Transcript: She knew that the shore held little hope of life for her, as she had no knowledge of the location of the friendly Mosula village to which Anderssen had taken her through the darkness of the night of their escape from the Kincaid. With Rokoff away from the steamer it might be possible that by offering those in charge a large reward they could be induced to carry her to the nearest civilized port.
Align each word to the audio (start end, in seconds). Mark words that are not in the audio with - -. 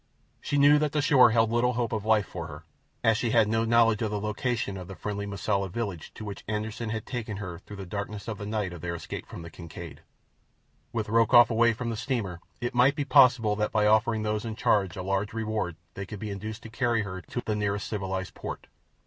She 0.41 0.57
knew 0.57 0.79
that 0.79 0.93
the 0.93 1.01
shore 1.03 1.29
held 1.29 1.51
little 1.51 1.73
hope 1.73 1.91
of 1.91 2.05
life 2.05 2.25
for 2.25 2.47
her, 2.47 2.63
as 3.03 3.17
she 3.17 3.29
had 3.29 3.47
no 3.47 3.65
knowledge 3.65 4.01
of 4.01 4.09
the 4.09 4.19
location 4.19 4.75
of 4.75 4.87
the 4.87 4.95
friendly 4.95 5.27
Mosula 5.27 5.69
village 5.69 6.11
to 6.15 6.25
which 6.25 6.43
Anderssen 6.47 6.89
had 6.89 7.05
taken 7.05 7.37
her 7.37 7.59
through 7.59 7.75
the 7.75 7.85
darkness 7.85 8.27
of 8.27 8.39
the 8.39 8.47
night 8.47 8.73
of 8.73 8.81
their 8.81 8.95
escape 8.95 9.27
from 9.27 9.43
the 9.43 9.51
Kincaid. 9.51 10.01
With 10.91 11.07
Rokoff 11.07 11.51
away 11.51 11.73
from 11.73 11.91
the 11.91 11.95
steamer 11.97 12.39
it 12.59 12.73
might 12.73 12.95
be 12.95 13.05
possible 13.05 13.55
that 13.57 13.71
by 13.71 13.85
offering 13.85 14.23
those 14.23 14.43
in 14.43 14.55
charge 14.55 14.97
a 14.97 15.03
large 15.03 15.33
reward 15.33 15.75
they 15.93 16.07
could 16.07 16.17
be 16.19 16.31
induced 16.31 16.63
to 16.63 16.69
carry 16.69 17.03
her 17.03 17.21
to 17.21 17.43
the 17.45 17.53
nearest 17.55 17.87
civilized 17.87 18.33
port. 18.33 18.65